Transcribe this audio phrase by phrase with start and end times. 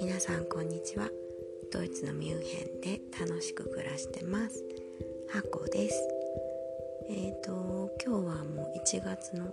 [0.00, 1.10] 皆さんこんにちは。
[1.72, 4.62] ドイツのミュンヘンで楽しく暮らしてます。
[5.28, 6.08] ハコです。
[7.08, 9.52] えっ、ー、と今日はもう1月の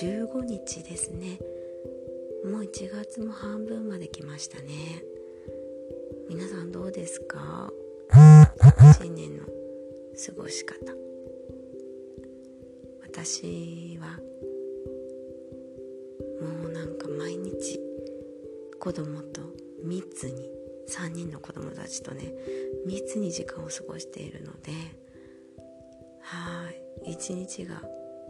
[0.00, 1.38] 15日ですね。
[2.50, 5.02] もう1月も半分まで来ましたね。
[6.30, 7.70] 皆さんどうですか？
[8.98, 10.96] 新年の過ごし方。
[13.18, 14.18] 私は
[16.46, 17.80] もうなんか毎日
[18.78, 19.42] 子供と
[19.84, 20.50] 密に
[20.88, 22.32] 3人の子供たちとね
[22.86, 24.72] 密に時間を過ごしているので
[26.20, 26.70] は
[27.04, 27.82] い一日が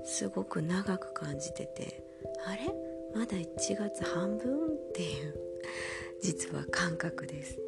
[0.05, 2.03] すごく長く感じてて
[2.47, 2.73] あれ？
[3.15, 3.47] まだ1
[3.79, 5.35] 月半分っていう
[6.23, 7.59] 実は感覚です。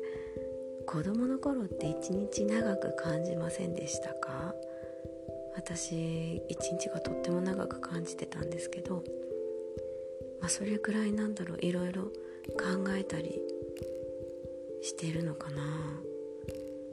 [0.86, 4.54] 子供の頃って一日長く感じませんでしたか？
[5.56, 9.02] 私一日がとっても長く感じてたんですけど、
[10.40, 12.10] まあ、それくらいなんだろういろいろ考
[12.96, 13.42] えたり
[14.82, 16.00] してるのかな。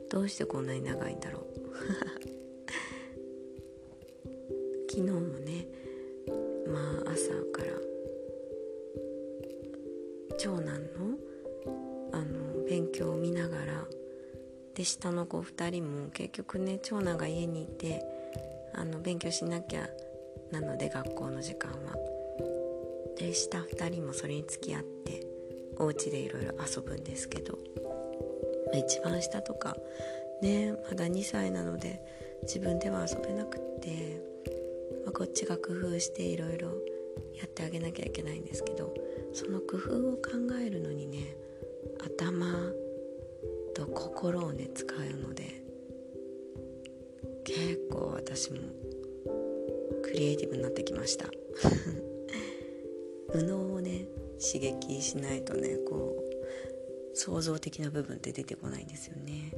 [0.10, 1.44] どうしてこんなに長いんだろう。
[4.90, 5.68] 昨日もね
[6.68, 7.74] まあ朝から
[10.38, 10.70] 長男の
[12.14, 13.86] あの勉強を見ながら
[14.74, 18.06] で下の子2人も結局ね長男が家にいて
[18.74, 19.90] あの勉強しなきゃ
[20.52, 22.15] なので学校の時間は。
[23.18, 25.26] で下2人もそれに付き合って
[25.78, 27.58] お家でいろいろ遊ぶんですけど
[28.74, 29.76] 一番下とか
[30.42, 32.02] ねまだ2歳なので
[32.44, 34.22] 自分では遊べなくって、
[35.06, 36.70] まあ、こっちが工夫していろいろ
[37.38, 38.94] やってあげなきゃいけないんですけど
[39.34, 41.36] その工夫を考えるのにね
[42.04, 42.46] 頭
[43.74, 45.64] と心をね使うので
[47.44, 48.60] 結構私も
[50.04, 51.26] クリエイティブになってきました。
[53.36, 54.06] 右脳をね
[54.42, 56.16] 刺激しないとねこ
[57.14, 59.54] う創造的な部分って出てこないんですよね。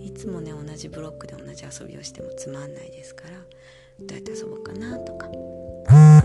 [0.00, 3.38] いつもね同じブロックで同じ遊びをしてもつまんないですから
[4.00, 5.28] どうやって遊ぼうかなとか。
[5.28, 5.36] で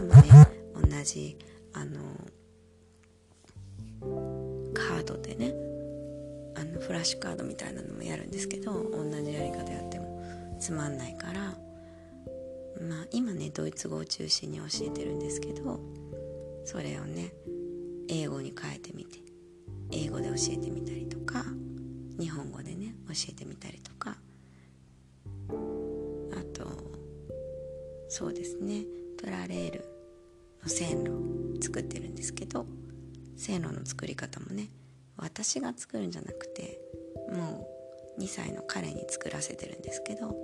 [0.04, 1.38] もね同じ
[1.74, 2.00] あの
[4.74, 5.54] カードでね
[6.56, 11.40] あのフラッシュカードみたいなのもやるんですけど同じやり方やってもつまんないから
[12.82, 15.80] まあ今ねドイツ語を中心に教えてるんですけど
[16.66, 17.34] それをね
[18.08, 19.20] 英語に変えてみて
[19.92, 21.44] 英語で教えてみたりとか
[22.20, 24.18] 日本語でね教えてみたりとか
[26.32, 26.68] あと
[28.10, 28.84] そうですね
[29.18, 29.86] プラレール
[30.64, 31.12] の線路
[31.62, 32.66] 作ってるんですけど
[33.36, 34.70] 線路の作り方もね
[35.18, 36.80] 私が作るんじゃなくて
[37.32, 37.68] も
[38.18, 40.36] う2歳の彼に作らせてるんですけど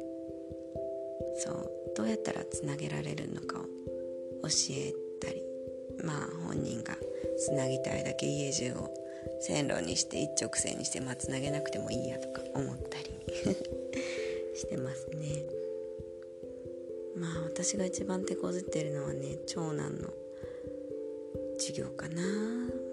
[1.37, 3.63] そうどうやったらつなげられるのかを
[4.43, 5.43] 教えたり
[6.03, 6.95] まあ本人が
[7.37, 8.93] つなぎたいだけ家中を
[9.41, 13.09] 線路にして一直線にしてまあつなげなくてもいいやとか思ったり。
[14.55, 15.45] してますね。
[17.15, 20.13] まあ私が一番手こずってるのはね長男の
[21.57, 22.21] 授業かな。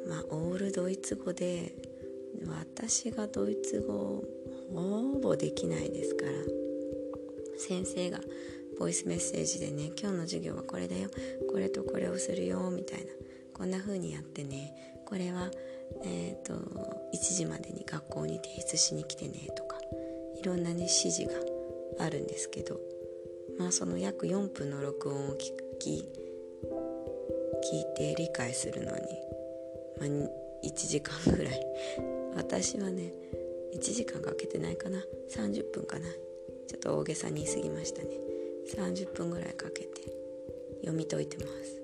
[0.06, 1.72] まあオールドイツ語で
[2.46, 4.22] 私がドイツ語
[4.72, 6.32] ほぼできないですから。
[7.58, 8.20] 先生が
[8.78, 11.08] ボイスメッセージでね今日の授業はこれだよ
[11.50, 13.06] これとこれをするよみたいな
[13.54, 15.50] こんな風にやってねこれは
[16.04, 16.54] えっ、ー、と
[17.14, 19.78] 1時までに学校に提出しに来てねとか
[20.40, 22.80] いろんなね指示があるんですけど
[23.58, 26.04] まあその約4分の録音を聞き
[27.66, 29.00] 聞いて理解するのに、
[29.98, 31.60] まあ、1時間ぐらい。
[32.36, 33.12] 私はね
[33.74, 34.98] 1時間かけてないかな
[35.34, 36.06] 30分かな。
[36.68, 38.25] ちょっと大げさに言い過ぎましたね。
[38.74, 40.02] 30分ぐらいかけて
[40.80, 41.82] 読み解いてます。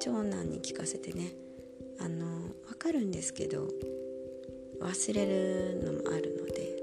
[0.00, 1.32] 長男に聞かせてね。
[2.02, 2.26] あの
[2.66, 3.68] 分かるんですけど
[4.80, 6.82] 忘れるのもあるので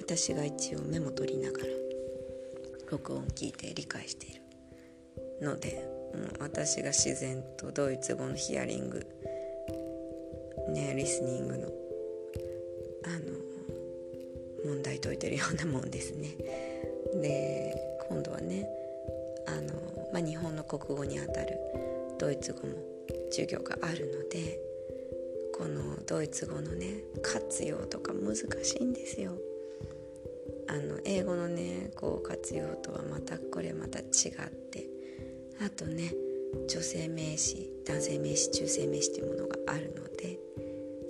[0.00, 1.64] 私が一応メモ取りながら
[2.92, 4.34] 録音聞いて理解してい
[5.40, 9.04] るのでもう私が自然とドイツ語のヒアリング
[10.68, 11.68] ねリスニングの
[13.04, 13.43] あの
[14.64, 16.36] 問題解いてるようなもんですね。
[17.20, 17.74] で
[18.08, 18.68] 今度はね
[19.46, 19.72] あの、
[20.12, 21.58] まあ、日本の国語にあたる
[22.18, 22.74] ドイツ語も
[23.30, 24.58] 授業があるので
[25.56, 28.46] このドイツ語のね活用とか難し
[28.80, 29.32] いんですよ。
[30.66, 34.88] あの英語のねこう活用とはまたこれまた違って
[35.64, 36.12] あとね
[36.68, 40.38] 女性名詞男性名詞中性名詞というものがあるので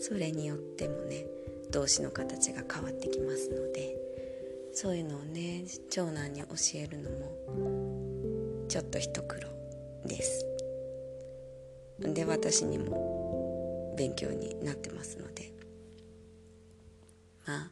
[0.00, 1.24] それによってもね
[1.74, 3.96] 動詞の形が変わってきますので
[4.72, 9.48] そういうのをね長男に教えるのもちょっと一苦労
[10.06, 10.46] です。
[11.98, 15.52] で私にも勉強になってますので。
[17.46, 17.70] ま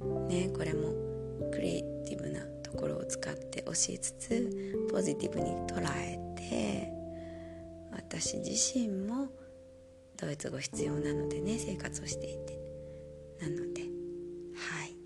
[0.00, 0.92] あねこれも
[1.50, 6.92] クリエイティブなところを使って教えつつポジティブに捉えて
[7.92, 9.28] 私自身も
[10.16, 12.67] ドイツ語必要なのでね生活をしていて。
[13.40, 13.82] なので。
[14.54, 14.96] はい。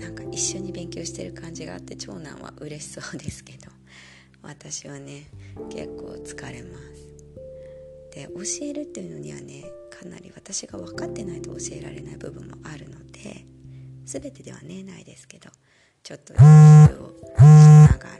[0.00, 3.70] なんか一緒に勉強してる感じがあって長男は嬉しそうですけど。
[4.46, 5.26] 私はね
[5.70, 6.84] 結構疲れます。
[8.14, 13.44] で教えるっていうのにはねかなり私が分かってないと教えられない部分もあるので
[14.04, 15.50] 全てではねないですけど
[16.02, 18.16] ちょっと練習をしながら。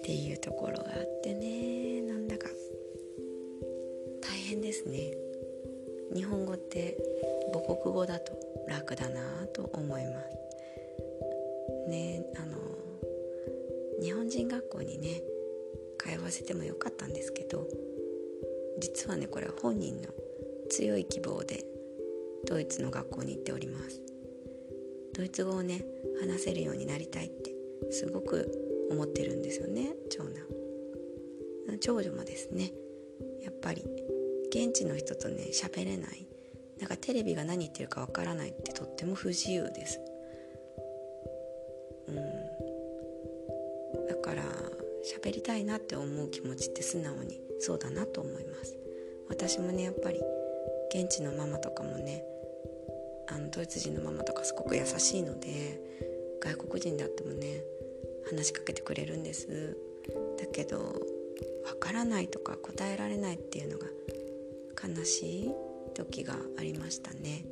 [0.00, 2.48] っていうところがあってねなんだか。
[4.20, 5.12] 大変ですね。
[6.14, 6.96] 日本語って
[7.52, 8.32] 母国語だと
[8.68, 10.28] 楽だなと思います。
[11.88, 12.56] ねあの
[14.02, 15.22] 日本人学校にね
[15.98, 17.66] 通わせてもよかったんですけど
[18.80, 20.08] 実はねこれは本人の
[20.70, 21.64] 強い希望で
[22.46, 24.00] ドイツの学校に行っております。
[25.12, 25.84] ドイツ語をね
[26.20, 27.52] 話せるようになりたいって
[27.90, 28.50] すごく
[28.90, 30.50] 思ってるんですよね長男。
[31.80, 32.72] 長女もですね
[33.42, 33.84] やっぱり
[34.50, 36.26] 現地の人とね喋れない。
[36.78, 40.00] なんかテレビが何言ってるかわからないってとっても不自由です。
[42.08, 42.16] うん。
[44.08, 44.42] だから
[45.04, 48.76] 喋りたいなって思う気持ちって素直にそうだなと思います。
[49.28, 50.20] 私もねやっぱり
[50.92, 52.24] 現地のママとかもね
[53.28, 55.80] あのドイツ人のママとかすごく優しいので
[56.40, 57.62] 外国人であってもね
[58.28, 59.76] 話しかけてくれるんです。
[60.38, 63.86] だけどわからないとか答えられないっていうのが
[64.86, 65.50] 悲しい
[65.94, 67.44] 時がありましたね、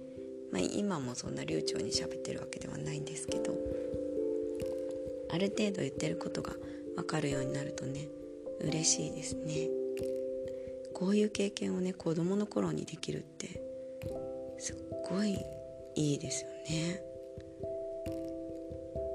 [0.52, 3.58] まあ、今もそんな流暢に喋ってるわけではないんですけど。
[5.30, 6.52] ある程度言ってることが
[6.96, 8.08] 分かるようになるとね
[8.60, 9.68] 嬉しいですね。
[10.94, 13.62] こういう経験をね子供の頃にできるって
[14.58, 14.76] すっ
[15.08, 15.38] ごい
[15.94, 17.02] いいですよね。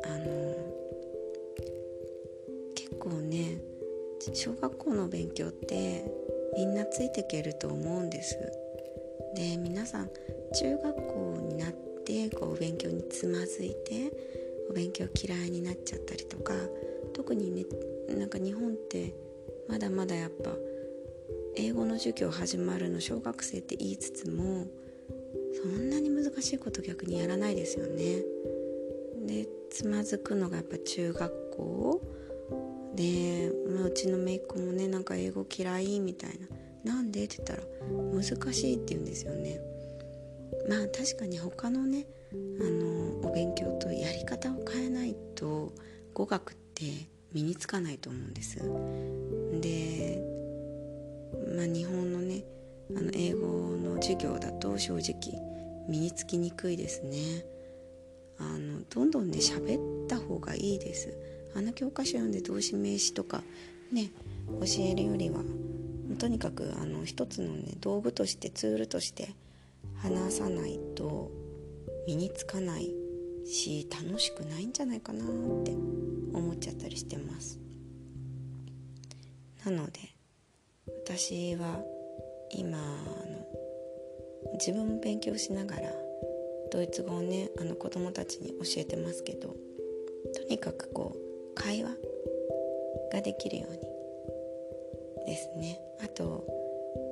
[0.05, 0.55] あの
[2.75, 3.57] 結構ね
[4.33, 6.05] 小学校の勉強って
[6.55, 8.37] みんなついていけると思うんです
[9.35, 10.09] で皆さん
[10.53, 11.71] 中学校になっ
[12.05, 14.11] てこう勉強につまずいて
[14.69, 16.53] お勉強嫌いになっちゃったりとか
[17.13, 17.65] 特にね
[18.09, 19.13] なんか日本って
[19.67, 20.51] まだまだやっぱ
[21.55, 24.67] 英語の授業始まるの小学生って言いつつも
[25.53, 28.23] そんなに難しいこと逆にやらないですよね。
[29.25, 32.01] でつまずくのがやっぱ中学校
[32.95, 36.47] で、まあ、うちの姪っ子もねなんか英語嫌いみたいな
[36.95, 37.63] 「なんで?」って言ったら
[38.13, 39.59] 「難しい」って言うんですよね。
[40.69, 45.73] まあ確かに他のねあのお勉強とやり方を変えないと
[46.13, 46.85] 語学って
[47.33, 48.57] 身につかないと思うんです。
[49.61, 50.21] で、
[51.55, 52.45] まあ、日本のね
[52.95, 53.47] あの英語
[53.77, 55.13] の授業だと正直
[55.89, 57.45] 身につきにくいですね。
[58.37, 61.15] あのどんどんね喋った方がいいです。
[61.55, 63.43] あの教科書読んで動詞名詞とか
[63.91, 64.09] ね
[64.59, 65.41] 教えるよりは
[66.17, 69.29] とにかくあの一つのね道具としてツールとして
[69.97, 71.31] 話さないと
[72.07, 72.91] 身につかない
[73.45, 75.27] し楽しくないんじゃないかなっ
[75.63, 75.71] て
[76.33, 77.59] 思っちゃったりしてます。
[79.65, 79.99] なので
[81.05, 81.81] 私は
[82.49, 82.83] 今の
[84.53, 85.89] 自分も勉強しながら
[86.71, 89.55] ドイツ語をねあの子供たちに教えてますけど
[90.35, 91.22] とにかくこう
[91.53, 91.91] 会話
[93.11, 93.79] ができるように
[95.25, 95.79] ですね。
[96.03, 96.45] あと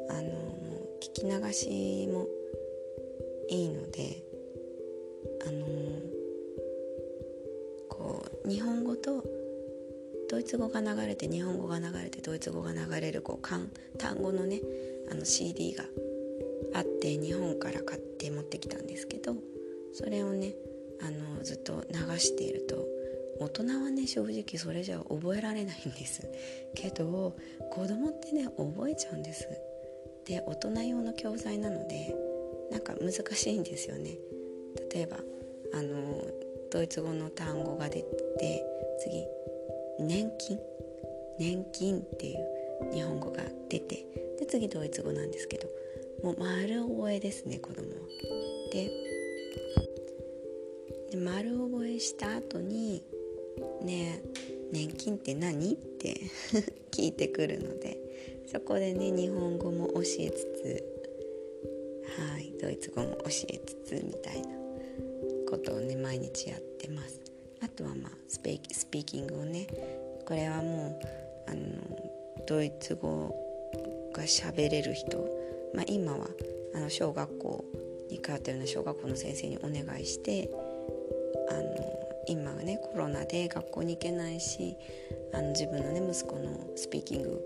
[0.10, 0.30] あの
[1.00, 2.28] 聞き流しも
[3.50, 4.24] いいので
[5.48, 5.66] あの
[7.90, 9.24] こう日本語と
[10.30, 14.62] ドイツ語が流れて日本語が流れてドイツ語が流れるこう単語のね
[15.12, 15.84] あの CD が
[16.74, 19.36] あって日本から買って持ってきたんですけど
[19.94, 20.54] それをね
[21.02, 22.88] あのずっと流していると
[23.42, 26.28] 大人はね正直それじゃ覚えられないんです。
[26.76, 27.36] けど
[27.72, 29.48] 子供ってね覚えちゃうんです。
[30.26, 32.16] で大人用の教材なので
[32.70, 34.18] なんか難しいんですよね。
[34.94, 35.18] 例えば
[35.74, 36.24] あの
[36.72, 38.66] ドイツ語の単語が出て
[39.00, 39.26] 次
[40.00, 40.60] 年金。
[41.40, 44.06] 年金っていう日本語が出て
[44.40, 45.68] で次ドイツ語なんですけど
[46.24, 47.88] もう丸覚えですね子供は。
[48.72, 48.92] で
[51.18, 53.04] 丸覚えした後に
[53.84, 54.22] 「ね
[54.72, 56.16] 年金って何?」って
[56.92, 58.02] 聞いてくるので。
[58.52, 60.84] そこでね日本語も教えつつ
[62.20, 64.50] はいドイツ語も教えつつみたいな
[65.50, 67.22] ことをね毎日やってます。
[67.64, 69.68] あとはまあスピーキングをね
[70.26, 71.00] これはも
[71.48, 71.62] うあの
[72.46, 73.34] ドイツ語
[74.14, 75.20] が喋れる人、
[75.74, 76.28] まあ、今は
[76.76, 77.64] あの小学校
[78.10, 80.50] に通ってるような小学校の先生にお願いして
[81.50, 84.76] あの今はねコロナで学校に行けないし
[85.34, 87.42] あの自分のね息子のスピーキング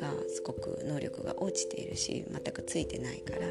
[0.00, 3.46] がすごく能力が落ちているし全くついてないから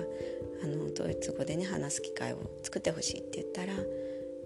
[0.64, 3.74] あのドイツ語でね話す機会を作ってほしいって言ったら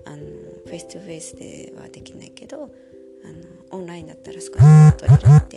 [0.05, 0.25] あの
[0.65, 2.71] フェイス2フェイスではできないけど
[3.23, 4.51] あのオンラインだったら少し
[4.97, 5.50] 取れる。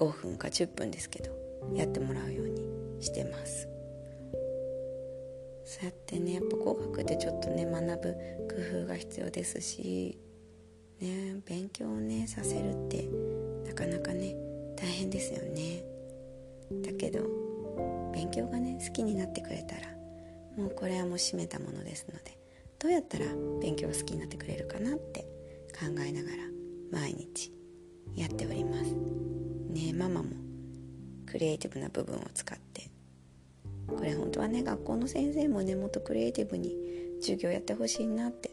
[0.00, 1.30] 5分か10分ですけど
[1.74, 3.68] やってもらうようにしてます。
[5.64, 8.14] そうやってねやっぱ語学でちょっとね学ぶ
[8.48, 10.18] 工夫が必要ですし
[11.00, 13.08] ね勉強をねさせるって
[13.68, 14.34] なかなかね
[14.76, 15.84] 大変ですよね。
[16.82, 17.20] だけど
[18.12, 19.82] 勉強がね好きになってくれたら
[20.56, 22.38] もうこれはもう閉めたものですので
[22.78, 23.26] どうやったら
[23.60, 25.20] 勉強好きになってくれるかなって
[25.72, 26.36] 考えながら
[26.90, 27.52] 毎日
[28.16, 29.29] やっております。
[29.70, 30.28] ねママも
[31.26, 32.90] クリエイティブな部分を使って。
[33.86, 36.76] これ本当はね学校の先生もねもっとクリエイティブに
[37.20, 38.50] 授業やってほしいなって。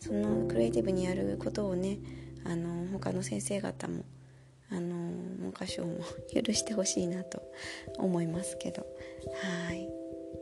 [0.00, 1.98] そのクリエイティブにやることをね
[2.44, 4.02] あの他の先生方も
[4.70, 4.94] あの
[5.40, 5.98] 文科省も
[6.32, 7.42] 許してほしいなと
[7.98, 8.86] 思いますけど。
[9.66, 9.88] はい。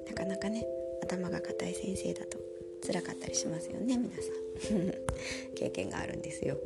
[0.07, 0.67] なかなかね
[1.03, 2.39] 頭が固い先生だと
[2.87, 4.93] 辛かったりしますよね皆さん。
[5.57, 6.59] 経験があるんですよ。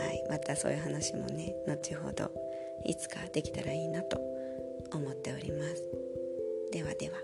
[0.00, 0.24] はい。
[0.28, 2.30] またそういう話もね後ほど
[2.84, 4.18] いつかできたらいいなと
[4.92, 5.82] 思っております
[6.72, 7.16] ではでは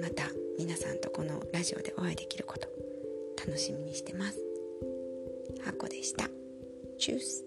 [0.00, 0.24] また
[0.58, 2.68] 皆さんとこのラジオでお会いできること
[3.38, 4.38] 楽しみにしてます。
[5.64, 6.28] ハコでした。
[6.98, 7.44] チュース